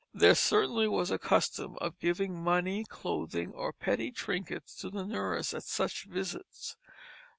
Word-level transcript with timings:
There 0.15 0.33
certainly 0.33 0.87
was 0.87 1.11
a 1.11 1.19
custom 1.19 1.75
of 1.77 1.99
giving 1.99 2.33
money, 2.43 2.85
clothing, 2.85 3.51
or 3.51 3.71
petty 3.71 4.09
trinkets 4.11 4.73
to 4.77 4.89
the 4.89 5.05
nurse 5.05 5.53
at 5.53 5.61
such 5.65 6.05
visits. 6.05 6.75